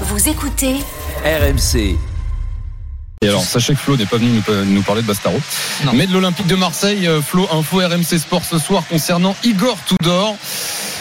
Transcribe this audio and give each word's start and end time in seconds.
Vous 0.00 0.28
écoutez 0.28 0.74
RMC. 1.24 1.96
Et 3.22 3.28
alors, 3.28 3.42
sachez 3.42 3.74
que 3.74 3.78
Flo 3.78 3.96
n'est 3.96 4.06
pas 4.06 4.16
venu 4.16 4.42
nous, 4.66 4.82
parler 4.82 5.02
de 5.02 5.06
Bastaro, 5.06 5.40
Non. 5.84 5.92
mais 5.94 6.06
de 6.06 6.12
l'Olympique 6.12 6.48
de 6.48 6.56
Marseille. 6.56 7.06
Euh, 7.06 7.22
Flo, 7.22 7.48
info 7.52 7.78
RMC 7.78 8.18
Sport 8.18 8.42
ce 8.44 8.58
soir 8.58 8.82
concernant 8.90 9.36
Igor 9.44 9.78
Tudor. 9.86 10.36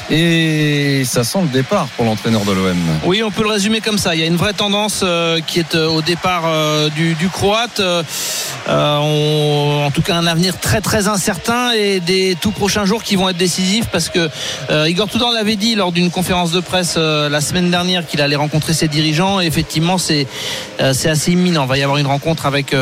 Et 0.10 1.04
ça 1.06 1.24
sent 1.24 1.40
le 1.42 1.48
départ 1.48 1.88
pour 1.96 2.06
l'entraîneur 2.06 2.42
de 2.46 2.52
l'OM. 2.52 2.78
Oui, 3.06 3.24
on 3.24 3.32
peut 3.32 3.44
le 3.44 3.50
résumer 3.50 3.82
comme 3.82 3.98
ça. 3.98 4.16
Il 4.16 4.22
y 4.22 4.24
a 4.24 4.28
une 4.28 4.36
vraie 4.36 4.54
tendance 4.54 5.02
euh, 5.04 5.40
qui 5.40 5.60
est 5.60 5.76
euh, 5.76 5.88
au 5.88 6.02
départ 6.02 6.44
euh, 6.46 6.90
du, 6.90 7.16
du 7.16 7.30
Croate. 7.30 7.82
Euh, 8.68 8.72
euh, 8.74 8.98
on- 9.00 9.86
en 9.86 9.92
tout 9.92 10.02
cas, 10.02 10.16
un 10.16 10.26
avenir 10.28 10.60
très 10.60 10.82
très 10.82 11.08
incertain 11.08 11.72
et 11.72 12.00
des 12.00 12.36
tout 12.40 12.52
prochains 12.52 12.86
jours 12.86 13.04
qui 13.04 13.16
vont 13.16 13.30
être 13.30 13.38
décisifs 13.38 13.88
parce 13.92 14.10
que 14.10 14.30
euh, 14.70 14.90
Igor 14.90 15.08
Tudor 15.10 15.32
l'avait 15.32 15.56
dit 15.56 15.76
lors 15.76 15.92
d'une 15.92 16.10
conférence 16.10 16.52
de 16.52 16.60
presse 16.60 16.96
euh, 16.98 17.30
la 17.30 17.42
semaine 17.42 17.70
dernière 17.70 18.06
qu'il 18.08 18.22
allait 18.22 18.36
rencontrer 18.36 18.74
ses 18.74 18.88
dirigeants. 18.88 19.42
Et 19.42 19.46
effectivement, 19.46 19.98
c'est 19.98 20.28
c'est 20.94 21.10
assez 21.10 21.32
imminent. 21.32 21.64
Il 21.64 21.70
va 21.70 21.78
y 21.78 21.84
avoir 21.84 21.98
une 21.98 22.08
rencontre 22.08 22.46
avec 22.46 22.74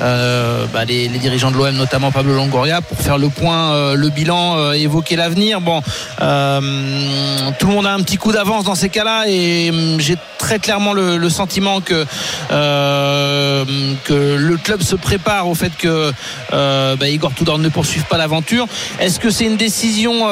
euh, 0.00 0.66
bah, 0.72 0.84
les, 0.84 1.08
dirigeants 1.08 1.50
de 1.50 1.56
l'OM, 1.56 1.74
notamment 1.74 2.10
Pablo 2.10 2.34
Longoria, 2.34 2.80
pour 2.80 2.98
faire 2.98 3.18
le 3.18 3.28
point, 3.28 3.72
euh, 3.72 3.94
le 3.94 4.08
bilan, 4.08 4.56
euh, 4.56 4.72
évoquer 4.72 5.16
l'avenir. 5.16 5.60
Bon, 5.60 5.80
tout 5.80 7.66
le 7.66 7.72
monde 7.72 7.86
a 7.86 7.92
un 7.92 8.00
petit 8.00 8.16
coup 8.16 8.32
d'avance 8.32 8.64
dans 8.64 8.74
ces 8.74 8.88
cas-là 8.88 9.24
et 9.28 9.70
hum, 9.70 10.00
j'ai 10.00 10.16
très 10.38 10.58
clairement 10.58 10.92
le, 10.94 11.28
sentiment 11.28 11.80
que 11.80 12.04
que 12.50 14.36
le 14.36 14.56
club 14.56 14.82
se 14.82 14.96
prépare 14.96 15.48
au 15.48 15.54
fait 15.54 15.72
que 15.76 16.12
bah, 16.50 17.08
Igor 17.08 17.32
Tudor 17.34 17.58
ne 17.58 17.68
poursuive 17.68 18.04
pas 18.04 18.16
l'aventure. 18.16 18.66
Est-ce 18.98 19.20
que 19.20 19.30
c'est 19.30 19.44
une 19.44 19.56
décision 19.56 20.26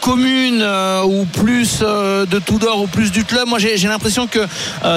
commune 0.00 0.66
ou 1.04 1.26
plus 1.26 1.80
de 1.80 2.38
Tudor 2.38 2.82
ou 2.82 2.86
plus 2.86 3.12
du 3.12 3.24
club? 3.24 3.46
Moi, 3.48 3.58
j'ai 3.58 3.88
l'impression 3.88 4.26
que 4.26 4.40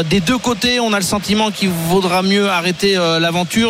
des 0.04 0.20
deux 0.20 0.38
côtés, 0.38 0.80
on 0.80 0.94
a 0.94 0.98
le 0.98 1.06
sentiment 1.06 1.52
qu'il 1.52 1.70
vaudra 1.70 2.22
mieux 2.22 2.50
arrêter 2.50 2.98
euh, 2.98 3.20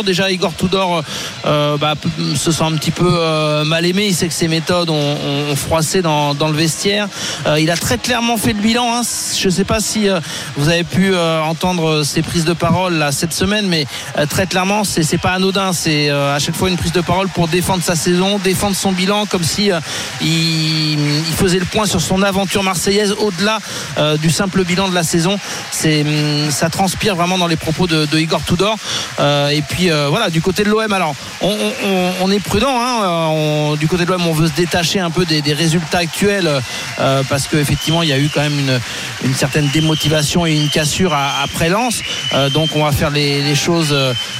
Déjà, 0.06 0.30
Igor 0.32 0.54
Tudor 0.56 1.04
euh, 1.46 1.78
bah, 1.78 1.96
se 2.36 2.52
sent 2.52 2.64
un 2.64 2.74
petit 2.74 2.92
peu 2.92 3.10
euh, 3.10 3.64
mal 3.64 3.86
aimé. 3.86 4.08
Il 4.08 4.14
sait 4.14 4.28
que 4.28 4.34
ses 4.34 4.48
méthodes 4.48 4.90
ont, 4.90 5.56
froissé 5.56 6.02
dans, 6.02 6.34
le 6.34 6.58
vestiaire. 6.58 7.08
Euh, 7.46 7.60
il 7.60 7.72
a 7.72 7.78
très 7.78 7.98
clairement 7.98 8.38
fait 8.38 8.54
le 8.54 8.62
bilan. 8.62 8.94
hein. 8.94 9.02
Je 9.38 9.46
ne 9.46 9.52
sais 9.52 9.64
pas 9.64 9.80
si 9.80 10.08
vous 10.58 10.70
avez 10.70 10.84
pu 10.84 11.16
entendre 11.16 12.04
ses 12.04 12.22
prises 12.22 12.46
de 12.46 12.54
parole 12.54 13.06
cette 13.12 13.34
semaine, 13.34 13.68
mais 13.68 13.86
très 14.30 14.48
clairement, 14.48 14.84
c'est 14.84 15.04
c'est 15.04 15.18
pas 15.18 15.32
anodin. 15.32 15.74
C'est 15.74 16.10
à 16.10 16.40
chaque 16.40 16.56
fois 16.56 16.70
une 16.70 16.78
prise 16.78 16.92
de 16.92 17.02
parole 17.02 17.28
pour 17.30 17.48
défendre 17.48 17.84
sa 17.84 17.96
saison, 17.96 18.40
défendre 18.40 18.76
son 18.76 18.92
bilan, 18.92 19.26
comme 19.26 19.44
si 19.44 19.70
il, 20.22 20.98
faisait 21.38 21.60
le 21.60 21.66
point 21.66 21.86
sur 21.86 22.02
son 22.02 22.22
aventure 22.22 22.64
marseillaise 22.64 23.16
au-delà 23.20 23.60
du 24.18 24.30
simple 24.30 24.64
bilan 24.64 24.90
de 24.90 24.96
la 24.96 25.04
saison. 25.04 25.38
Hum, 25.86 26.50
ça 26.50 26.70
transpire 26.70 27.16
vraiment 27.16 27.38
dans 27.38 27.48
les 27.48 27.56
propos 27.56 27.88
de, 27.88 28.08
Igor 28.18 28.44
Tudor. 28.44 28.78
Euh, 29.20 29.50
et 29.50 29.62
puis 29.62 29.92
euh, 29.92 30.08
voilà, 30.10 30.30
du 30.30 30.42
côté 30.42 30.64
de 30.64 30.70
l'OM, 30.70 30.92
alors 30.92 31.16
on, 31.42 32.32
est 32.32 32.40
prudent. 32.40 32.80
hein, 32.80 33.02
euh, 33.04 33.76
du 33.76 33.88
côté 33.88 34.06
de 34.06 34.12
l'OM, 34.12 34.26
on 34.28 34.34
veut 34.34 34.48
se 34.48 34.54
détacher 34.54 35.00
un 35.00 35.10
peu 35.10 35.26
des, 35.26 35.42
résultats 35.54 36.00
actuels 36.00 36.50
parce 37.30 37.48
qu'effectivement, 37.48 38.02
il 38.02 38.10
y 38.10 38.14
a 38.14 38.18
eu 38.18 38.30
quand 38.34 38.42
même 38.42 38.80
une, 39.24 39.36
certaine 39.36 39.68
démotivation 39.70 40.46
et 40.46 40.56
une 40.56 40.70
cassure 40.70 41.14
après 41.14 41.70
Lens. 41.70 42.02
Donc 42.54 42.76
on 42.76 42.84
va 42.84 42.92
faire 42.92 43.10
les, 43.10 43.42
les 43.42 43.56
choses 43.56 43.96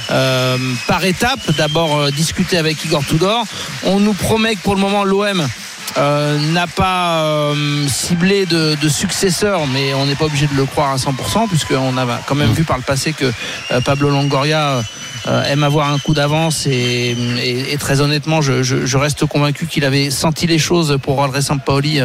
par 0.08 1.04
étapes. 1.04 1.52
D'abord 1.56 2.10
discuter 2.12 2.56
avec 2.56 2.84
Igor 2.84 3.04
Tudor. 3.04 3.44
On 3.84 4.00
nous 4.00 4.14
promet 4.14 4.56
que 4.56 4.62
pour 4.62 4.74
le 4.74 4.80
moment 4.80 5.04
l'OM 5.04 5.46
euh, 5.96 6.38
n'a 6.52 6.66
pas 6.66 7.22
euh, 7.22 7.86
ciblé 7.88 8.46
de, 8.46 8.74
de 8.80 8.88
successeur, 8.88 9.60
mais 9.72 9.94
on 9.94 10.06
n'est 10.06 10.14
pas 10.16 10.24
obligé 10.26 10.46
de 10.46 10.54
le 10.56 10.64
croire 10.64 10.90
à 10.92 10.96
100%, 10.96 11.48
puisqu'on 11.48 11.96
a 11.96 12.06
quand 12.26 12.34
même 12.34 12.52
vu 12.52 12.64
par 12.64 12.76
le 12.76 12.82
passé 12.82 13.12
que 13.12 13.26
euh, 13.72 13.80
Pablo 13.80 14.10
Longoria 14.10 14.82
euh, 15.26 15.42
aime 15.44 15.62
avoir 15.64 15.90
un 15.90 15.98
coup 15.98 16.12
d'avance 16.12 16.66
et, 16.66 17.16
et- 17.42 17.72
et 17.72 17.76
très 17.78 18.00
honnêtement, 18.02 18.42
je, 18.42 18.62
je- 18.62 18.84
je 18.84 18.98
reste 18.98 19.24
convaincu 19.24 19.66
qu'il 19.66 19.84
avait 19.86 20.10
senti 20.10 20.46
les 20.46 20.58
choses 20.58 20.98
pour 21.02 21.18
André 21.20 21.40
Sampaoli 21.40 22.00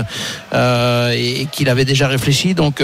euh, 0.53 1.11
et, 1.13 1.41
et 1.41 1.45
qu'il 1.47 1.67
avait 1.67 1.83
déjà 1.83 2.07
réfléchi. 2.07 2.53
Donc 2.53 2.81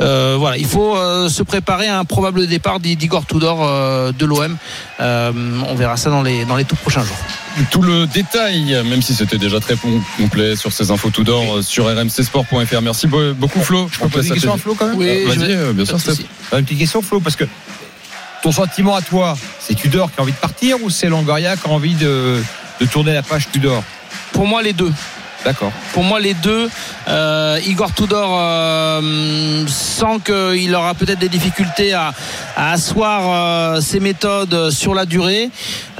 euh, 0.00 0.36
voilà, 0.38 0.56
il 0.56 0.66
faut 0.66 0.96
euh, 0.96 1.28
se 1.28 1.42
préparer 1.44 1.86
à 1.86 1.98
un 2.00 2.04
probable 2.04 2.46
départ 2.48 2.80
d'Igor 2.80 3.26
Tudor 3.26 3.60
euh, 3.62 4.10
de 4.10 4.24
l'OM. 4.26 4.56
Euh, 5.00 5.32
on 5.68 5.74
verra 5.76 5.96
ça 5.96 6.10
dans 6.10 6.22
les, 6.22 6.44
dans 6.46 6.56
les 6.56 6.64
tout 6.64 6.76
prochains 6.76 7.04
jours. 7.04 7.16
Tout 7.70 7.80
le 7.82 8.06
détail, 8.06 8.76
même 8.84 9.00
si 9.00 9.14
c'était 9.14 9.38
déjà 9.38 9.60
très 9.60 9.76
com- 9.76 10.02
complet 10.18 10.56
sur 10.56 10.72
ces 10.72 10.90
infos 10.90 11.08
tout 11.10 11.24
d'or 11.24 11.56
euh, 11.56 11.62
sur 11.62 11.86
rmcsport.fr. 11.86 12.82
Merci 12.82 13.06
be- 13.06 13.32
beaucoup 13.32 13.60
Flo. 13.60 13.88
Je 13.90 13.98
poser 14.06 14.28
une 14.28 14.34
question 14.34 14.52
à 14.54 14.58
Flo 14.58 14.74
quand 14.74 14.88
même 14.88 14.96
Oui, 14.98 15.08
Euh, 15.08 15.26
Vas-y, 15.28 15.52
euh, 15.52 15.72
bien 15.72 15.84
sûr, 15.86 15.98
Steph. 15.98 16.10
souci. 16.12 16.26
Une 16.52 16.64
petite 16.64 16.78
question 16.78 17.00
Flo 17.00 17.18
parce 17.20 17.34
que 17.36 17.44
ton 18.42 18.52
sentiment 18.52 18.94
à 18.94 19.00
toi, 19.00 19.38
c'est 19.58 19.74
Tudor 19.74 20.12
qui 20.12 20.20
a 20.20 20.22
envie 20.22 20.32
de 20.32 20.36
partir 20.36 20.76
ou 20.82 20.90
c'est 20.90 21.08
Longoria 21.08 21.56
qui 21.56 21.66
a 21.66 21.70
envie 21.72 21.94
de, 21.94 22.42
de 22.80 22.86
tourner 22.86 23.14
la 23.14 23.22
page 23.22 23.48
Tudor? 23.50 23.82
Pour 24.32 24.46
moi, 24.46 24.62
les 24.62 24.74
deux. 24.74 24.92
D'accord. 25.46 25.70
Pour 25.92 26.02
moi, 26.02 26.18
les 26.18 26.34
deux, 26.34 26.68
euh, 27.06 27.60
Igor 27.68 27.94
Tudor 27.94 28.36
euh, 28.36 29.64
sent 29.68 30.18
qu'il 30.24 30.74
aura 30.74 30.92
peut-être 30.94 31.20
des 31.20 31.28
difficultés 31.28 31.94
à, 31.94 32.12
à 32.56 32.72
asseoir 32.72 33.20
euh, 33.22 33.80
ses 33.80 34.00
méthodes 34.00 34.70
sur 34.70 34.92
la 34.92 35.06
durée. 35.06 35.50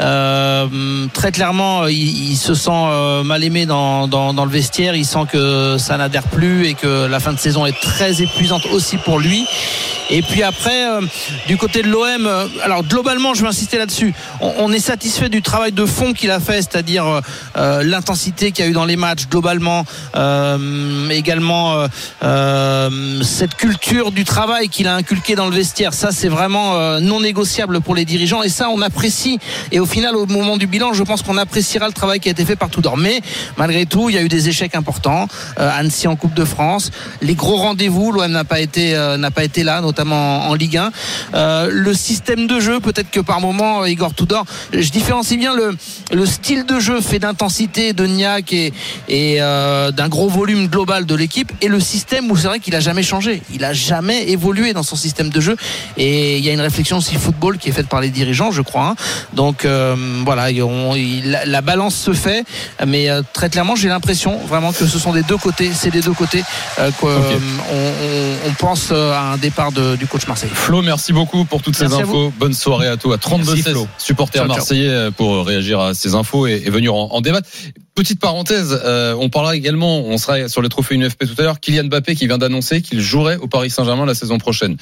Euh, 0.00 1.06
très 1.12 1.30
clairement, 1.30 1.86
il, 1.86 2.32
il 2.32 2.36
se 2.36 2.54
sent 2.54 2.70
euh, 2.72 3.22
mal 3.22 3.44
aimé 3.44 3.66
dans, 3.66 4.08
dans, 4.08 4.34
dans 4.34 4.44
le 4.44 4.50
vestiaire. 4.50 4.96
Il 4.96 5.06
sent 5.06 5.26
que 5.30 5.76
ça 5.78 5.96
n'adhère 5.96 6.24
plus 6.24 6.66
et 6.66 6.74
que 6.74 7.06
la 7.06 7.20
fin 7.20 7.32
de 7.32 7.38
saison 7.38 7.66
est 7.66 7.80
très 7.80 8.20
épuisante 8.20 8.66
aussi 8.72 8.96
pour 8.96 9.20
lui. 9.20 9.46
Et 10.08 10.22
puis 10.22 10.42
après, 10.42 10.88
euh, 10.88 11.00
du 11.48 11.56
côté 11.56 11.82
de 11.82 11.88
l'OM, 11.88 12.26
euh, 12.26 12.46
alors 12.62 12.84
globalement, 12.84 13.34
je 13.34 13.42
vais 13.42 13.48
insister 13.48 13.76
là-dessus. 13.76 14.14
On, 14.40 14.72
est 14.72 14.78
satisfait 14.78 15.28
du 15.28 15.42
travail 15.42 15.72
de 15.72 15.84
fond 15.84 16.12
qu'il 16.12 16.30
a 16.30 16.38
fait, 16.38 16.62
c'est-à-dire 16.62 17.22
euh, 17.56 17.82
l'intensité 17.82 18.52
qu'il 18.52 18.64
y 18.64 18.68
a 18.68 18.70
eu 18.70 18.74
dans 18.74 18.84
les 18.84 18.96
matchs 18.96 19.26
globalement, 19.28 19.84
également 21.10 21.86
cette 23.22 23.54
culture 23.54 24.12
du 24.12 24.24
travail 24.24 24.68
qu'il 24.68 24.86
a 24.86 24.94
inculqué 24.94 25.34
dans 25.34 25.46
le 25.46 25.54
vestiaire. 25.54 25.94
Ça, 25.94 26.10
c'est 26.12 26.28
vraiment 26.28 27.00
non 27.00 27.20
négociable 27.20 27.80
pour 27.80 27.94
les 27.94 28.04
dirigeants 28.04 28.42
et 28.42 28.48
ça, 28.48 28.68
on 28.70 28.82
apprécie. 28.82 29.38
Et 29.72 29.80
au 29.80 29.86
final, 29.86 30.16
au 30.16 30.26
moment 30.26 30.56
du 30.56 30.66
bilan, 30.66 30.92
je 30.92 31.02
pense 31.02 31.22
qu'on 31.22 31.38
appréciera 31.38 31.86
le 31.86 31.92
travail 31.92 32.20
qui 32.20 32.28
a 32.28 32.32
été 32.32 32.44
fait 32.44 32.56
par 32.56 32.68
Tudor. 32.70 32.96
Mais 32.96 33.20
malgré 33.56 33.86
tout, 33.86 34.10
il 34.10 34.16
y 34.16 34.18
a 34.18 34.22
eu 34.22 34.28
des 34.28 34.48
échecs 34.48 34.74
importants. 34.74 35.28
Annecy 35.56 36.06
en 36.08 36.16
Coupe 36.16 36.34
de 36.34 36.44
France, 36.44 36.90
les 37.22 37.34
gros 37.34 37.56
rendez-vous, 37.56 38.12
l'OM 38.12 38.30
n'a 38.30 38.44
pas 38.44 38.60
été 38.60 38.94
pas 39.30 39.44
été 39.44 39.62
là, 39.64 39.80
en 40.00 40.54
Ligue 40.54 40.76
1. 40.76 40.90
Euh, 41.34 41.68
le 41.72 41.94
système 41.94 42.46
de 42.46 42.60
jeu, 42.60 42.80
peut-être 42.80 43.10
que 43.10 43.20
par 43.20 43.40
moment, 43.40 43.82
euh, 43.82 43.88
Igor 43.88 44.14
Tudor, 44.14 44.44
je 44.72 44.88
différencie 44.90 45.38
bien 45.38 45.54
le, 45.54 45.76
le 46.12 46.26
style 46.26 46.64
de 46.66 46.78
jeu 46.80 47.00
fait 47.00 47.18
d'intensité, 47.18 47.92
de 47.92 48.06
niaque 48.06 48.52
et, 48.52 48.72
et 49.08 49.36
euh, 49.40 49.90
d'un 49.90 50.08
gros 50.08 50.28
volume 50.28 50.68
global 50.68 51.06
de 51.06 51.14
l'équipe 51.14 51.52
et 51.60 51.68
le 51.68 51.80
système 51.80 52.30
où 52.30 52.36
c'est 52.36 52.48
vrai 52.48 52.58
qu'il 52.60 52.74
a 52.74 52.80
jamais 52.80 53.02
changé. 53.02 53.42
Il 53.52 53.64
a 53.64 53.72
jamais 53.72 54.28
évolué 54.30 54.72
dans 54.72 54.82
son 54.82 54.96
système 54.96 55.28
de 55.30 55.40
jeu 55.40 55.56
et 55.96 56.38
il 56.38 56.44
y 56.44 56.50
a 56.50 56.52
une 56.52 56.60
réflexion 56.60 56.98
aussi 56.98 57.14
football 57.16 57.58
qui 57.58 57.68
est 57.68 57.72
faite 57.72 57.88
par 57.88 58.00
les 58.00 58.10
dirigeants, 58.10 58.50
je 58.50 58.62
crois. 58.62 58.88
hein. 58.88 58.96
Donc 59.32 59.64
euh, 59.64 59.94
voilà, 60.24 60.50
il- 60.50 60.62
on- 60.62 60.94
il- 60.94 61.30
la, 61.30 61.44
la 61.44 61.60
balance 61.60 61.94
se 61.94 62.12
fait, 62.12 62.44
mais 62.86 63.08
très 63.32 63.48
clairement, 63.50 63.76
j'ai 63.76 63.88
l'impression 63.88 64.38
vraiment 64.46 64.72
que 64.72 64.86
ce 64.86 64.98
sont 64.98 65.12
des 65.12 65.22
deux 65.22 65.36
côtés, 65.36 65.70
c'est 65.74 65.90
des 65.90 66.00
deux 66.00 66.12
côtés 66.12 66.42
qu'on 67.00 67.08
on, 67.08 68.48
on 68.48 68.52
pense 68.58 68.90
à 68.92 69.20
un 69.32 69.36
départ 69.36 69.72
de- 69.72 69.85
du 69.94 70.06
coach 70.08 70.26
Marseille. 70.26 70.50
Flo, 70.52 70.82
merci 70.82 71.12
beaucoup 71.12 71.44
pour 71.44 71.62
toutes 71.62 71.76
ces 71.76 71.84
Merci 71.86 72.02
infos. 72.02 72.32
Bonne 72.38 72.54
soirée 72.54 72.88
à 72.88 72.96
toi. 72.96 73.18
32 73.18 73.44
Merci, 73.44 73.62
16 73.62 73.72
Flo. 73.74 73.88
supporters 73.98 74.40
Ciao, 74.42 74.48
ciao. 74.48 74.56
marseillais 74.56 74.88
euh, 74.88 75.10
pour 75.12 75.46
réagir 75.46 75.78
à 75.78 75.94
ces 75.94 76.14
infos 76.14 76.46
et, 76.48 76.62
et 76.64 76.70
venir 76.70 76.94
en, 76.94 77.12
en 77.12 77.20
débattre. 77.20 77.48
Petite 77.94 78.18
parenthèse, 78.18 78.78
euh, 78.84 79.14
on 79.20 79.28
parlera 79.28 79.54
également, 79.54 80.00
on 80.00 80.18
sera 80.18 80.48
sur 80.48 80.62
les 80.62 80.68
trophées 80.68 80.96
UNFP 80.96 81.26
tout 81.26 81.34
à 81.40 81.42
l'heure, 81.42 81.60
Kylian 81.60 81.84
Mbappé 81.84 82.14
qui 82.16 82.26
vient 82.26 82.38
d'annoncer 82.38 82.82
qu'il 82.82 83.00
jouerait 83.00 83.36
au 83.36 83.46
Paris 83.46 83.70
Saint-Germain 83.70 84.04
la 84.06 84.14
saison 84.14 84.38
prochaine. 84.38 84.76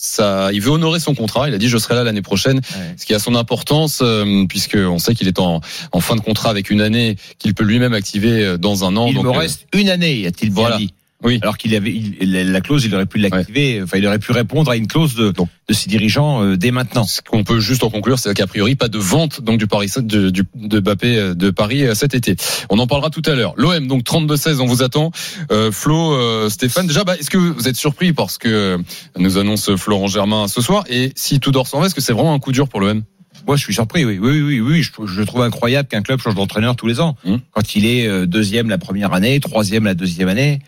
Ça, 0.00 0.50
il 0.52 0.60
veut 0.60 0.70
honorer 0.70 1.00
son 1.00 1.16
contrat. 1.16 1.48
Il 1.48 1.54
a 1.54 1.58
dit 1.58 1.68
je 1.68 1.76
serai 1.76 1.96
là 1.96 2.04
l'année 2.04 2.22
prochaine, 2.22 2.58
Ouais. 2.58 2.94
ce 2.96 3.04
qui 3.04 3.14
a 3.14 3.18
son 3.18 3.34
importance 3.34 3.98
euh, 4.00 4.44
puisque 4.48 4.76
on 4.76 4.98
sait 5.00 5.12
qu'il 5.16 5.26
est 5.26 5.40
en, 5.40 5.60
en 5.90 6.00
fin 6.00 6.14
de 6.14 6.20
contrat 6.20 6.50
avec 6.50 6.70
une 6.70 6.80
année 6.80 7.16
qu'il 7.40 7.52
peut 7.52 7.64
lui-même 7.64 7.94
activer 7.94 8.44
euh, 8.44 8.56
dans 8.58 8.84
un 8.84 8.96
an. 8.96 9.08
Il 9.08 9.14
Donc, 9.14 9.24
me 9.24 9.30
euh, 9.30 9.38
reste 9.38 9.66
une 9.72 9.88
année, 9.88 10.24
a-t-il 10.26 10.52
voilà. 10.52 10.76
dit. 10.76 10.94
Oui. 11.24 11.40
Alors 11.42 11.58
qu'il 11.58 11.74
avait 11.74 11.92
il- 11.92 12.32
la 12.32 12.44
la 12.44 12.60
clause, 12.60 12.84
il 12.84 12.94
aurait 12.94 13.06
pu 13.06 13.18
l'activer. 13.18 13.80
Enfin, 13.82 13.98
il 13.98 14.06
aurait 14.06 14.20
pu 14.20 14.30
répondre 14.30 14.70
à 14.70 14.76
une 14.76 14.86
clause 14.86 15.16
de, 15.16 15.32
de 15.32 15.74
ses 15.74 15.88
dirigeants 15.88 16.44
euh, 16.44 16.56
dès 16.56 16.70
maintenant. 16.70 17.02
Ce 17.02 17.20
qu'on 17.22 17.42
peut 17.42 17.58
juste 17.58 17.82
en 17.82 17.90
conclure, 17.90 18.20
c'est 18.20 18.32
qu'a 18.34 18.46
priori 18.46 18.76
pas 18.76 18.86
de 18.88 18.98
vente 18.98 19.40
donc 19.40 19.58
du 19.58 19.66
Paris 19.66 19.90
de, 19.96 20.30
du, 20.30 20.44
de 20.54 20.78
Mbappé 20.78 21.16
euh, 21.18 21.34
de 21.34 21.50
Paris 21.50 21.84
euh, 21.84 21.94
cet 21.94 22.14
été. 22.14 22.36
On 22.70 22.78
en 22.78 22.86
parlera 22.86 23.10
tout 23.10 23.22
à 23.26 23.34
l'heure. 23.34 23.54
L'OM 23.56 23.88
donc 23.88 24.04
32-16, 24.04 24.60
on 24.60 24.66
vous 24.66 24.84
attend. 24.84 25.10
Euh, 25.50 25.72
Flo, 25.72 26.12
euh, 26.12 26.48
Stéphane, 26.50 26.86
déjà, 26.86 27.02
bah, 27.02 27.16
est-ce 27.18 27.30
que 27.30 27.36
vous 27.38 27.66
êtes 27.66 27.76
surpris 27.76 28.12
parce 28.12 28.38
que 28.38 28.48
euh, 28.48 28.78
nous 29.18 29.38
annonce 29.38 29.74
Florent 29.74 30.06
Germain 30.06 30.46
ce 30.46 30.60
soir? 30.60 30.84
Et 30.88 31.10
si 31.16 31.40
tout 31.40 31.50
dort 31.50 31.66
s'en 31.66 31.80
va, 31.80 31.86
est-ce 31.86 31.96
que 31.96 32.00
c'est 32.00 32.12
vraiment 32.12 32.32
un 32.34 32.38
coup 32.38 32.52
dur 32.52 32.68
pour 32.68 32.78
l'OM 32.80 33.02
Moi, 33.48 33.56
je 33.56 33.64
suis 33.64 33.74
surpris. 33.74 34.04
Oui, 34.04 34.18
oui, 34.22 34.40
oui, 34.40 34.60
oui. 34.60 34.82
Je, 34.84 34.90
je 35.04 35.22
trouve 35.24 35.42
incroyable 35.42 35.88
qu'un 35.88 36.02
club 36.02 36.20
change 36.20 36.36
d'entraîneur 36.36 36.76
tous 36.76 36.86
les 36.86 37.00
ans. 37.00 37.16
Hum. 37.26 37.40
Quand 37.50 37.74
il 37.74 37.86
est 37.86 38.26
deuxième 38.28 38.68
la 38.68 38.78
première 38.78 39.12
année, 39.12 39.40
troisième 39.40 39.82
la 39.84 39.94
deuxième 39.94 40.28
année. 40.28 40.60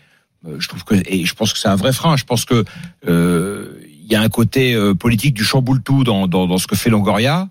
Euh, 0.47 0.59
Je 0.59 0.67
trouve 0.67 0.83
que 0.83 0.95
et 1.05 1.25
je 1.25 1.33
pense 1.33 1.53
que 1.53 1.59
c'est 1.59 1.67
un 1.67 1.75
vrai 1.75 1.93
frein. 1.93 2.17
Je 2.17 2.25
pense 2.25 2.45
que 2.45 2.65
euh, 3.07 3.79
il 4.03 4.11
y 4.11 4.15
a 4.15 4.21
un 4.21 4.29
côté 4.29 4.73
euh, 4.73 4.93
politique 4.93 5.33
du 5.33 5.43
chamboule 5.43 5.81
tout 5.81 6.03
dans, 6.03 6.27
dans, 6.27 6.47
dans 6.47 6.57
ce 6.57 6.67
que 6.67 6.75
fait 6.75 6.89
Longoria 6.89 7.47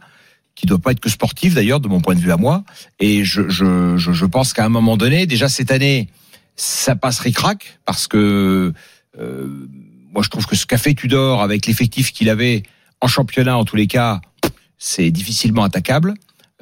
qui 0.54 0.66
doit 0.66 0.78
pas 0.78 0.92
être 0.92 1.00
que 1.00 1.08
sportif 1.08 1.54
d'ailleurs 1.54 1.80
de 1.80 1.88
mon 1.88 2.00
point 2.00 2.14
de 2.14 2.20
vue 2.20 2.32
à 2.32 2.36
moi 2.36 2.64
et 2.98 3.24
je 3.24 3.48
je, 3.48 3.96
je, 3.96 4.12
je 4.12 4.26
pense 4.26 4.52
qu'à 4.52 4.64
un 4.64 4.68
moment 4.68 4.98
donné 4.98 5.26
déjà 5.26 5.48
cette 5.48 5.70
année 5.70 6.08
ça 6.56 6.96
passe 6.96 7.18
ric-rac 7.20 7.78
parce 7.86 8.06
que 8.06 8.74
euh, 9.18 9.68
moi 10.12 10.22
je 10.22 10.28
trouve 10.28 10.46
que 10.46 10.56
ce 10.56 10.66
qu'a 10.66 10.76
fait 10.76 10.92
Tudor 10.92 11.42
avec 11.42 11.66
l'effectif 11.66 12.12
qu'il 12.12 12.28
avait 12.28 12.62
en 13.00 13.06
championnat 13.06 13.56
en 13.56 13.64
tous 13.64 13.76
les 13.76 13.86
cas 13.86 14.20
c'est 14.76 15.10
difficilement 15.10 15.64
attaquable 15.64 16.14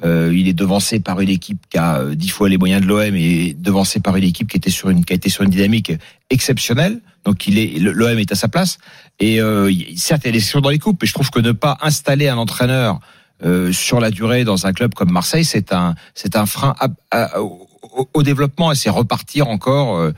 euh, 0.03 0.33
il 0.33 0.47
est 0.47 0.53
devancé 0.53 0.99
par 0.99 1.19
une 1.19 1.29
équipe 1.29 1.59
qui 1.69 1.77
a 1.77 1.99
euh, 1.99 2.15
dix 2.15 2.29
fois 2.29 2.47
les 2.49 2.57
moyens 2.57 2.81
de 2.81 2.87
l'OM 2.87 3.15
et 3.15 3.53
devancé 3.53 3.99
par 3.99 4.15
une 4.15 4.23
équipe 4.23 4.49
qui 4.49 4.57
était 4.57 4.69
sur 4.69 4.89
une 4.89 5.03
qui 5.03 5.13
a 5.13 5.15
été 5.15 5.29
sur 5.29 5.43
une 5.43 5.49
dynamique 5.49 5.91
exceptionnelle. 6.29 7.01
Donc 7.25 7.47
il 7.47 7.57
est 7.57 7.77
l'OM 7.79 8.17
est 8.17 8.31
à 8.31 8.35
sa 8.35 8.47
place 8.47 8.77
et 9.19 9.41
euh, 9.41 9.71
certes 9.95 10.21
il 10.23 10.27
y 10.27 10.29
a 10.29 10.33
des 10.33 10.39
sessions 10.39 10.61
dans 10.61 10.69
les 10.69 10.79
coupes, 10.79 10.97
mais 11.01 11.07
je 11.07 11.13
trouve 11.13 11.29
que 11.29 11.39
ne 11.39 11.51
pas 11.51 11.77
installer 11.81 12.29
un 12.29 12.37
entraîneur 12.37 12.99
euh, 13.45 13.71
sur 13.71 14.01
la 14.01 14.11
durée 14.11 14.43
dans 14.43 14.67
un 14.67 14.73
club 14.73 14.93
comme 14.93 15.11
Marseille, 15.11 15.45
c'est 15.45 15.71
un 15.71 15.95
c'est 16.13 16.35
un 16.35 16.45
frein 16.45 16.75
à, 16.77 16.89
à, 17.11 17.41
au, 17.41 17.69
au, 18.13 18.21
développement 18.21 18.73
et 18.73 18.75
c'est 18.75 18.89
repartir 18.89 19.47
encore 19.47 19.95
euh, 19.95 20.11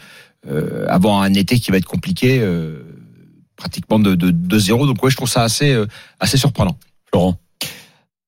euh, 0.48 0.88
avant 0.90 1.22
un 1.22 1.32
été 1.36 1.60
qui 1.60 1.70
va 1.70 1.78
être 1.78 1.86
compliqué 1.86 2.44
pratiquement 3.58 4.00
de, 4.00 4.16
de, 4.16 4.32
de, 4.32 4.60
zéro. 4.60 4.88
Donc 4.88 5.04
ouais, 5.04 5.12
je 5.12 5.18
trouve 5.18 5.30
ça 5.30 5.44
assez 5.44 5.80
assez 6.20 6.38
surprenant. 6.38 6.78
Florent. 7.10 7.38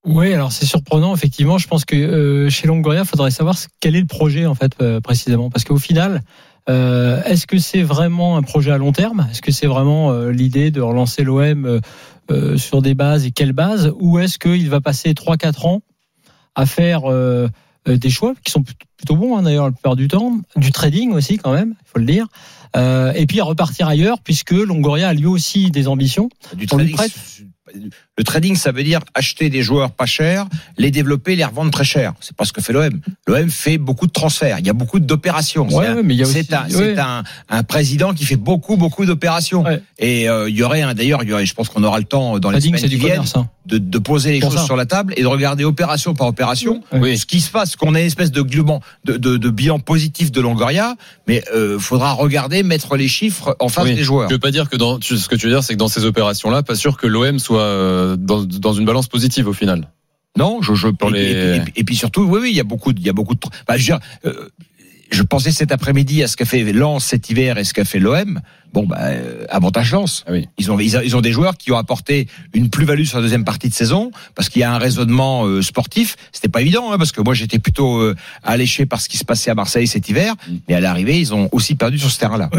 Oui, 0.06 0.34
alors 0.34 0.52
c'est 0.52 0.66
surprenant, 0.66 1.16
effectivement. 1.16 1.58
Je 1.58 1.68
pense 1.68 1.86
que 1.86 1.96
euh, 1.96 2.50
chez 2.50 2.68
Longoria, 2.68 3.02
il 3.02 3.08
faudrait 3.08 3.32
savoir 3.32 3.56
quel 3.80 3.96
est 3.96 4.02
le 4.02 4.06
projet, 4.06 4.46
en 4.46 4.56
fait, 4.56 4.74
euh, 4.82 5.00
précisément. 5.00 5.50
Parce 5.50 5.64
qu'au 5.64 5.78
final, 5.78 6.22
euh, 6.70 7.22
est-ce 7.24 7.46
que 7.46 7.58
c'est 7.58 7.84
vraiment 7.84 8.38
un 8.38 8.42
projet 8.42 8.72
à 8.72 8.78
long 8.78 8.92
terme? 8.92 9.28
Est-ce 9.32 9.42
que 9.42 9.52
c'est 9.52 9.68
vraiment 9.68 10.12
euh, 10.12 10.32
l'idée 10.32 10.72
de 10.72 10.82
relancer 10.82 11.24
l'OM 11.24 11.82
euh, 12.32 12.58
sur 12.58 12.82
des 12.82 12.94
bases 12.94 13.26
et 13.26 13.32
quelles 13.32 13.54
bases? 13.54 13.94
Ou 14.00 14.20
est-ce 14.20 14.40
qu'il 14.40 14.70
va 14.70 14.80
passer 14.82 15.14
3-4 15.14 15.68
ans 15.68 15.82
à 16.56 16.66
faire 16.68 17.02
des 17.88 18.10
choix 18.12 18.34
qui 18.46 18.52
sont 18.52 18.64
plutôt 18.98 19.16
bons, 19.16 19.36
hein, 19.36 19.42
d'ailleurs, 19.42 19.66
la 19.66 19.72
plupart 19.72 19.96
du 19.96 20.08
temps, 20.08 20.40
du 20.56 20.72
trading 20.72 21.12
aussi, 21.14 21.38
quand 21.38 21.52
même, 21.52 21.74
il 21.82 21.88
faut 21.88 21.98
le 21.98 22.06
dire. 22.06 22.28
et 22.76 23.26
puis 23.26 23.40
à 23.40 23.44
repartir 23.44 23.88
ailleurs, 23.88 24.22
puisque 24.22 24.52
Longoria 24.52 25.10
a 25.10 25.14
lui 25.14 25.26
aussi 25.26 25.72
des 25.72 25.88
ambitions. 25.88 26.30
Du 26.56 26.68
trading, 26.68 26.96
le 27.74 28.24
trading, 28.24 28.56
ça 28.56 28.72
veut 28.72 28.84
dire 28.84 29.00
acheter 29.14 29.50
des 29.50 29.64
joueurs 29.64 29.92
pas 29.92 30.06
chers, 30.06 30.48
les 30.78 30.92
développer, 30.92 31.36
les 31.36 31.46
revendre 31.46 31.72
très 31.72 31.86
cher. 31.86 32.14
C'est 32.20 32.36
pas 32.36 32.44
ce 32.44 32.52
que 32.52 32.62
fait 32.62 32.74
l'OM. 32.74 33.00
L'OM 33.26 33.50
fait 33.50 33.78
beaucoup 33.78 34.06
de 34.06 34.12
transferts. 34.12 34.60
Il 34.60 34.68
y 34.68 34.70
a 34.70 34.74
beaucoup 34.74 35.00
d'opérations. 35.00 35.68
c'est 36.26 36.54
un, 37.00 37.24
un, 37.50 37.64
président 37.64 38.14
qui 38.14 38.26
fait 38.26 38.36
beaucoup, 38.36 38.76
beaucoup 38.76 39.06
d'opérations. 39.06 39.64
Et 39.98 40.30
euh, 40.30 40.50
il 40.50 40.56
y 40.56 40.64
aurait, 40.64 40.94
d'ailleurs, 40.94 41.22
je 41.24 41.54
pense 41.54 41.70
qu'on 41.70 41.84
aura 41.84 42.00
le 42.00 42.06
temps 42.06 42.40
dans 42.40 42.52
les 42.52 42.60
semaines 42.60 42.82
qui 42.82 42.98
viennent 42.98 43.22
hein. 43.36 43.48
de, 43.66 43.78
de, 43.78 43.98
poser 43.98 44.34
les 44.34 44.42
choses 44.42 44.66
sur 44.66 44.76
la 44.76 44.86
table 44.86 45.14
et 45.16 45.22
de 45.22 45.28
regarder 45.28 45.64
opération 45.64 46.14
par 46.14 46.28
opération 46.28 46.84
ce 46.92 47.26
qui 47.26 47.40
se 47.40 47.50
passe. 47.50 47.76
Qu'on 47.76 47.96
ait 47.96 48.02
une 48.02 48.08
espèce 48.08 48.32
de 48.32 48.42
globan, 48.42 48.82
de, 49.06 49.18
de, 49.18 49.38
de, 49.38 49.50
bilan 49.50 49.80
positif 49.80 50.32
de 50.32 50.42
Longoria, 50.42 50.96
mais 51.28 51.44
euh, 51.54 51.80
faudra 51.80 52.12
regarder, 52.12 52.64
mettre 52.64 52.98
les 52.98 53.08
chiffres 53.08 53.56
en 53.60 53.70
face 53.70 53.86
des 53.86 54.04
joueurs. 54.04 54.30
Je 54.30 54.36
veux 54.36 54.40
pas 54.40 54.52
dire 54.52 54.70
que 54.70 54.76
dans 54.76 55.00
ce 55.02 55.28
que 55.28 55.36
tu 55.36 55.48
veux 55.48 55.54
dire, 55.54 55.64
c'est 55.64 55.74
que 55.74 55.80
dans 55.80 55.88
ces 55.88 56.06
opérations-là, 56.06 56.64
pas 56.64 56.76
sûr 56.76 56.98
que 56.98 57.08
l'OM 57.08 57.40
soit 57.40 57.63
euh, 57.64 58.16
dans, 58.16 58.44
dans 58.44 58.74
une 58.74 58.86
balance 58.86 59.08
positive 59.08 59.48
au 59.48 59.54
final. 59.54 59.90
Non, 60.38 60.62
je, 60.62 60.74
je 60.74 60.88
et, 60.88 61.12
les... 61.12 61.62
et, 61.76 61.84
puis 61.84 61.96
surtout, 61.96 62.24
oui, 62.24 62.40
oui, 62.42 62.50
il 62.52 62.56
y 62.56 62.60
a 62.60 62.64
beaucoup, 62.64 62.92
il 62.92 63.06
y 63.06 63.10
a 63.10 63.14
beaucoup 63.14 63.36
de. 63.36 63.40
Bah, 63.68 63.78
je, 63.78 63.84
dire, 63.84 64.00
euh, 64.26 64.50
je 65.14 65.24
pensais 65.24 65.52
cet 65.52 65.72
après-midi 65.72 66.24
à 66.24 66.28
ce 66.28 66.36
qu'a 66.36 66.46
fait 66.46 66.64
Lens 66.74 67.06
cet 67.06 67.30
hiver 67.30 67.58
et 67.58 67.64
ce 67.64 67.74
qu'a 67.74 67.86
fait 67.86 68.00
l'OM. 68.00 68.42
Bon, 68.74 68.88
bah, 68.88 68.98
euh, 69.02 69.46
avantage 69.50 69.92
Lens. 69.92 70.24
Ah 70.28 70.32
oui. 70.32 70.48
Ils 70.58 70.72
ont, 70.72 70.80
ils, 70.80 71.16
ont 71.16 71.22
des 71.22 71.32
joueurs 71.32 71.56
qui 71.58 71.72
ont 71.72 71.78
apporté 71.78 72.28
une 72.54 72.72
plus-value 72.72 73.04
sur 73.04 73.18
la 73.20 73.22
deuxième 73.22 73.44
partie 73.44 73.70
de 73.70 73.74
saison 73.74 74.12
parce 74.34 74.50
qu'il 74.50 74.62
y 74.62 74.64
a 74.64 74.74
un 74.74 74.80
raisonnement 74.80 75.46
euh, 75.46 75.62
sportif. 75.62 76.16
C'était 76.32 76.50
pas 76.50 76.62
évident, 76.62 76.92
hein, 76.92 76.98
parce 76.98 77.12
que 77.12 77.22
moi 77.22 77.36
j'étais 77.36 77.60
plutôt 77.60 78.00
euh, 78.00 78.16
alléché 78.42 78.88
par 78.88 79.00
ce 79.00 79.10
qui 79.10 79.18
se 79.18 79.26
passait 79.26 79.52
à 79.52 79.56
Marseille 79.56 79.86
cet 79.86 80.10
hiver. 80.10 80.34
Mm. 80.48 80.54
Mais 80.68 80.76
à 80.76 80.80
l'arrivée, 80.80 81.20
ils 81.20 81.34
ont 81.36 81.48
aussi 81.52 81.76
perdu 81.76 82.00
sur 82.00 82.10
ce 82.10 82.20
terrain-là. 82.20 82.50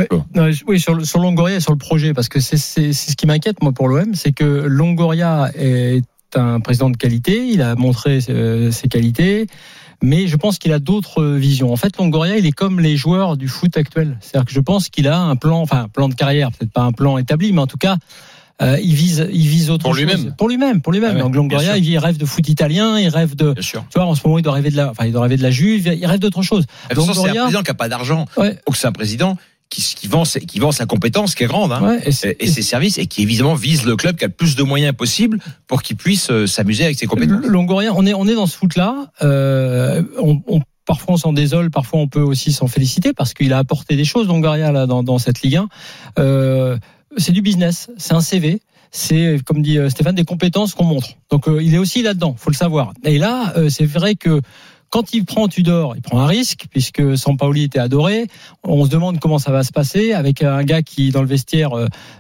oui, 0.69 0.79
sur, 0.79 1.05
sur 1.05 1.19
Longoria 1.19 1.57
et 1.57 1.61
sur 1.61 1.73
le 1.73 1.79
projet, 1.79 2.15
parce 2.15 2.29
que 2.29 2.39
c'est 2.39 2.57
ce 2.57 3.17
qui 3.17 3.27
m'inquiète 3.27 3.61
moi 3.63 3.73
pour 3.73 3.89
l'OM, 3.89 4.15
c'est 4.15 4.33
que 4.33 4.45
Longoria 4.45 5.51
est 5.57 6.05
un 6.37 6.61
président 6.61 6.91
de 6.91 6.97
qualité. 6.97 7.49
Il 7.49 7.63
a 7.63 7.75
montré 7.75 8.21
ses 8.21 8.89
qualités 8.89 9.49
mais 10.03 10.27
je 10.27 10.37
pense 10.37 10.59
qu'il 10.59 10.73
a 10.73 10.79
d'autres 10.79 11.25
visions. 11.25 11.73
En 11.73 11.77
fait, 11.77 11.97
Longoria, 11.97 12.37
il 12.37 12.47
est 12.47 12.53
comme 12.53 12.81
les 12.81 12.97
joueurs 12.97 13.37
du 13.37 13.49
foot 13.49 13.77
actuel. 13.77 14.17
C'est-à-dire 14.21 14.47
que 14.47 14.53
je 14.53 14.61
pense 14.61 14.89
qu'il 14.89 15.09
a 15.09 15.19
un 15.19 15.37
plan, 15.37 15.61
enfin 15.61 15.83
un 15.83 15.89
plan 15.89 16.09
de 16.09 16.15
carrière, 16.15 16.51
peut-être 16.53 16.73
pas 16.73 16.83
un 16.83 16.93
plan 16.93 17.19
établi, 17.19 17.53
mais 17.53 17.61
en 17.61 17.67
tout 17.67 17.79
cas, 17.79 17.97
euh, 18.63 18.79
il 18.81 18.95
vise, 18.95 19.27
il 19.33 19.47
vise 19.49 19.71
autre 19.71 19.83
pour 19.83 19.97
chose. 19.97 20.05
Lui-même. 20.05 20.35
Pour 20.37 20.49
lui-même, 20.49 20.81
pour 20.81 20.93
lui-même. 20.93 21.17
Ah 21.17 21.23
Donc 21.23 21.35
Longoria, 21.35 21.77
il 21.77 21.99
rêve 21.99 22.19
de 22.19 22.25
foot 22.25 22.49
italien, 22.49 22.99
il 22.99 23.09
rêve 23.09 23.35
de. 23.35 23.53
Bien 23.53 23.63
sûr. 23.63 23.85
Tu 23.91 23.99
vois, 23.99 24.07
en 24.07 24.15
ce 24.15 24.21
moment, 24.25 24.39
il 24.39 24.43
doit 24.43 24.53
rêver 24.53 24.71
de 24.71 24.77
la, 24.77 24.91
enfin, 24.91 25.07
il 25.07 25.13
doit 25.13 25.23
rêver 25.23 25.37
de 25.37 25.43
la 25.43 25.51
Juve, 25.51 25.93
il 25.93 26.07
rêve 26.07 26.21
d'autre 26.21 26.43
chose. 26.43 26.65
Longoria, 26.95 27.15
c'est 27.15 27.31
un 27.31 27.43
président 27.43 27.63
qui 27.63 27.71
a 27.71 27.75
pas 27.75 27.89
d'argent. 27.89 28.27
Ouais. 28.37 28.59
Ou 28.69 28.73
que 28.73 28.79
c'est 28.79 28.87
un 28.87 28.93
président 28.93 29.37
qui, 29.75 29.95
qui, 29.95 30.09
vend, 30.09 30.23
qui 30.23 30.59
vend 30.59 30.73
sa 30.73 30.87
compétence, 30.87 31.35
qui 31.35 31.45
est 31.45 31.47
grande, 31.47 31.73
hein, 31.73 31.83
ouais, 31.83 32.03
et, 32.07 32.45
et, 32.45 32.47
ses 32.47 32.63
services, 32.63 32.99
et 32.99 33.07
qui 33.07 33.23
évidemment 33.23 33.55
vise 33.55 33.85
le 33.85 33.97
club 33.97 34.17
qui 34.17 34.25
a 34.25 34.29
le 34.29 34.33
plus 34.33 34.57
de 34.57 34.63
moyens 34.63 34.95
possibles 34.95 35.39
pour 35.67 35.83
qu'il 35.83 35.97
puisse 35.97 36.31
euh, 36.31 36.47
s'amuser 36.47 36.85
avec 36.85 36.99
ses 36.99 37.07
compétences. 37.07 37.45
Longoria, 37.45 37.93
on 37.95 38.07
est, 38.07 38.15
on 38.15 38.27
est 38.27 38.35
dans 38.35 38.47
ce 38.47 38.57
foot-là. 38.57 39.11
Euh, 39.23 40.03
on, 40.19 40.41
on 40.47 40.61
Parfois 40.87 41.15
on 41.15 41.17
s'en 41.17 41.33
désole, 41.33 41.71
parfois 41.71 42.01
on 42.01 42.09
peut 42.09 42.21
aussi 42.21 42.53
s'en 42.53 42.67
féliciter 42.67 43.15
parce 43.15 43.33
qu'il 43.33 43.55
a 43.55 43.59
apporté 43.59 43.97
des 43.97 44.05
choses, 44.05 44.29
Longoria, 44.29 44.71
là, 44.71 44.87
dans, 44.87 45.03
dans 45.03 45.17
cette 45.17 45.41
Ligue 45.41 45.57
1. 45.57 45.69
Euh, 46.19 46.77
c'est 47.17 47.33
du 47.33 47.41
business, 47.41 47.89
c'est 47.97 48.13
un 48.13 48.21
CV 48.21 48.61
c'est 48.95 49.39
comme 49.45 49.61
dit 49.61 49.77
euh, 49.79 49.91
Stéphane 49.91 50.15
des 50.15 50.25
compétences 50.25 50.75
qu'on 50.75 50.85
montre. 50.85 51.09
Donc 51.29 51.49
euh, 51.49 51.61
il 51.61 51.75
est 51.75 51.79
aussi 51.79 52.03
là-dedans, 52.03 52.37
faut 52.39 52.51
le 52.51 52.57
savoir. 52.57 52.93
Et 53.05 53.19
là, 53.19 53.53
euh, 53.57 53.69
c'est 53.69 53.85
vrai 53.85 54.15
que 54.15 54.41
quand 54.95 55.13
il 55.13 55.25
prend 55.25 55.49
Tudor, 55.49 55.97
il 55.97 56.03
prend 56.03 56.21
un 56.21 56.27
risque 56.29 56.67
puisque 56.71 57.19
Sampaoli 57.19 57.65
était 57.65 57.81
adoré. 57.81 58.29
On 58.63 58.85
se 58.85 58.91
demande 58.91 59.19
comment 59.19 59.41
ça 59.41 59.51
va 59.51 59.65
se 59.65 59.73
passer 59.73 60.13
avec 60.13 60.41
un 60.45 60.63
gars 60.63 60.83
qui 60.83 61.11
dans 61.11 61.21
le 61.21 61.27
vestiaire 61.27 61.73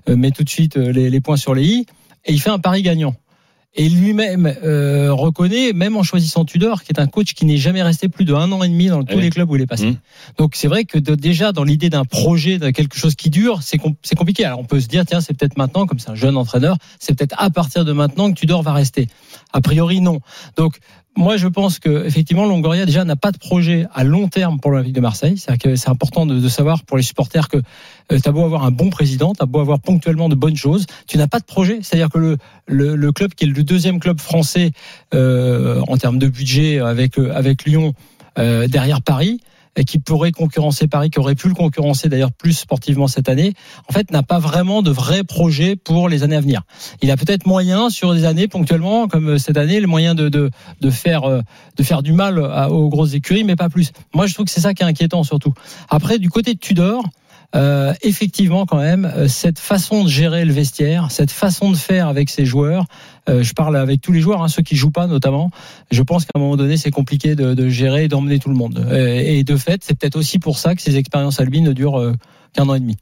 met 0.09 0.33
tout 0.33 0.43
de 0.43 0.49
suite 0.49 0.75
les, 0.75 1.09
les 1.09 1.21
points 1.21 1.37
sur 1.37 1.55
les 1.55 1.65
i 1.65 1.87
et 2.25 2.33
il 2.33 2.41
fait 2.41 2.51
un 2.51 2.59
pari 2.59 2.83
gagnant 2.83 3.15
et 3.77 3.89
lui-même 3.89 4.53
euh, 4.63 5.13
reconnaît, 5.13 5.73
même 5.73 5.97
en 5.97 6.03
choisissant 6.03 6.45
Tudor, 6.45 6.83
qui 6.83 6.93
est 6.93 7.01
un 7.01 7.07
coach 7.07 7.35
qui 7.35 7.45
n'est 7.45 7.57
jamais 7.57 7.83
resté 7.83 8.09
plus 8.09 8.25
de 8.25 8.33
un 8.33 8.51
an 8.53 8.63
et 8.63 8.69
demi 8.69 8.87
dans 8.87 9.03
tous 9.03 9.19
les 9.19 9.31
clubs 9.31 9.51
où 9.51 9.57
il 9.57 9.63
est 9.63 9.67
passé. 9.67 9.87
Mmh. 9.87 9.97
Donc 10.39 10.55
c'est 10.55 10.69
vrai 10.69 10.85
que 10.85 10.99
de, 10.99 11.15
déjà 11.15 11.53
dans 11.53 11.65
l'idée 11.65 11.91
d'un 11.91 12.05
projet, 12.05 12.59
de 12.59 12.71
quelque 12.71 12.97
chose 12.97 13.17
qui 13.17 13.31
dure, 13.31 13.63
c'est 13.63 13.79
c'est 14.03 14.15
compliqué. 14.15 14.45
Alors 14.45 14.61
on 14.61 14.65
peut 14.65 14.81
se 14.81 14.87
dire 14.87 15.05
tiens 15.05 15.21
c'est 15.21 15.35
peut-être 15.35 15.57
maintenant, 15.57 15.87
comme 15.87 15.99
c'est 15.99 16.11
un 16.11 16.15
jeune 16.15 16.37
entraîneur, 16.37 16.77
c'est 17.01 17.15
peut-être 17.19 17.35
à 17.37 17.51
partir 17.51 17.85
de 17.85 17.93
maintenant 17.93 18.33
que 18.33 18.39
Tudor 18.39 18.63
va 18.63 18.73
rester. 18.73 19.09
A 19.53 19.61
priori 19.61 20.01
non. 20.01 20.21
Donc 20.57 20.79
moi, 21.17 21.37
je 21.37 21.47
pense 21.47 21.79
que 21.79 22.05
effectivement, 22.07 22.45
Longoria 22.45 22.87
déjà 22.87 23.05
n'a 23.05 23.17
pas 23.17 23.31
de 23.31 23.39
projet 23.39 23.87
à 23.95 24.03
long 24.03 24.29
terme 24.29 24.59
pour 24.59 24.71
l'Olympique 24.71 24.95
de 24.95 25.01
Marseille. 25.01 25.39
C'est 25.39 25.57
que 25.59 25.77
c'est 25.77 25.89
important 25.89 26.27
de, 26.27 26.49
savoir 26.49 26.83
pour 26.83 26.97
les 26.97 27.03
supporters 27.03 27.49
que 27.49 27.59
euh, 28.13 28.19
tu 28.21 28.29
as 28.29 28.33
beau 28.33 28.45
avoir 28.45 28.65
un 28.65 28.71
bon 28.71 28.91
président, 28.91 29.33
tu 29.33 29.43
as 29.43 29.47
beau 29.47 29.61
avoir 29.61 29.79
ponctuellement 29.79 30.29
de 30.29 30.35
bonnes 30.35 30.57
choses, 30.57 30.87
tu 31.07 31.17
n'as 31.17 31.29
pas 31.29 31.39
de 31.39 31.45
projet. 31.45 31.79
C'est-à-dire 31.83 32.11
que 32.11 32.37
le, 32.67 33.13
club 33.13 33.35
qui 33.35 33.45
est 33.45 33.49
le 33.49 33.63
deuxième 33.63 34.01
club 34.01 34.21
français 34.21 34.73
euh, 35.15 35.81
en 35.87 35.97
termes 35.97 36.19
de 36.19 36.27
budget 36.27 36.81
avec 36.81 37.19
euh, 37.19 37.33
avec 37.35 37.65
Lyon 37.65 37.95
euh, 38.39 38.67
derrière 38.67 39.01
Paris, 39.01 39.41
qui 39.83 39.99
pourrait 39.99 40.31
concurrencer 40.31 40.87
Paris, 40.87 41.11
qui 41.11 41.19
aurait 41.19 41.35
pu 41.35 41.49
le 41.49 41.55
concurrencer 41.55 42.09
d'ailleurs 42.09 42.31
plus 42.33 42.53
sportivement 42.53 43.09
cette 43.09 43.29
année, 43.29 43.55
en 43.89 43.93
fait, 43.93 44.13
n'a 44.13 44.23
pas 44.23 44.39
vraiment 44.39 44.83
de 44.83 44.91
vrai 44.91 45.25
projet 45.25 45.75
pour 45.75 46.09
les 46.09 46.23
années 46.23 46.37
à 46.37 46.41
venir. 46.41 46.63
Il 47.03 47.11
a 47.11 47.17
peut-être 47.17 47.47
moyen 47.47 47.91
sur 47.91 48.15
des 48.15 48.25
années 48.25 48.47
ponctuellement, 48.47 49.09
comme 49.09 49.39
cette 49.39 49.57
année, 49.57 49.81
le 49.81 49.89
moyen 49.89 50.15
de, 50.15 50.29
de, 50.29 50.51
de 50.81 50.91
faire 50.91 51.25
euh, 51.25 51.41
de 51.77 51.83
faire 51.83 52.03
du 52.03 52.13
mal 52.13 52.39
aux 52.39 52.89
grosses 52.89 53.15
écuries, 53.15 53.43
mais 53.43 53.57
pas 53.57 53.69
plus. 53.69 53.93
Moi, 54.15 54.27
je 54.27 54.35
trouve 54.35 54.47
que 54.47 54.53
c'est 54.53 54.61
ça 54.61 54.75
qui 54.75 54.83
est 54.83 54.87
inquiétant 54.87 55.25
surtout. 55.25 55.53
Après, 55.89 56.19
du 56.19 56.31
côté 56.31 56.55
de 56.55 56.59
Tudor, 56.59 57.05
euh, 57.55 57.95
effectivement 58.03 58.67
quand 58.67 58.79
même 58.79 59.05
euh, 59.05 59.29
cette 59.29 59.59
façon 59.59 60.05
de 60.05 60.09
gérer 60.09 60.45
le 60.45 60.53
vestiaire, 60.53 61.11
cette 61.11 61.31
façon 61.31 61.71
de 61.71 61.77
faire 61.77 62.09
avec 62.09 62.29
ses 62.31 62.45
joueurs. 62.45 62.87
Euh, 63.29 63.43
je 63.43 63.55
parle 63.55 63.77
avec 63.77 64.01
tous 64.01 64.13
les 64.13 64.21
joueurs, 64.21 64.43
hein, 64.43 64.49
ceux 64.49 64.63
qui 64.63 64.77
jouent 64.77 64.91
pas 64.91 65.07
notamment. 65.07 65.51
Je 65.91 66.03
pense 66.03 66.25
qu'à 66.25 66.33
un 66.35 66.41
moment 66.41 66.57
donné, 66.57 66.77
c'est 66.77 66.91
compliqué 66.91 67.35
de, 67.35 67.69
gérer 67.69 68.05
et 68.05 68.09
d'emmener 68.09 68.39
tout 68.39 68.49
le 68.49 68.57
monde. 68.57 68.87
Et, 68.93 69.39
et 69.39 69.45
de 69.45 69.57
fait, 69.57 69.83
c'est 69.85 69.99
peut-être 69.99 70.17
aussi 70.17 70.39
pour 70.39 70.59
ça 70.59 70.75
que 70.75 70.83
ces 70.83 70.97
expériences 70.97 71.41
à 71.41 71.45
lui 71.45 71.61
ne 71.61 71.73
durent 71.73 72.15
qu'un 72.53 72.69
an 72.69 72.75
et 72.75 72.81
demi. 72.81 72.97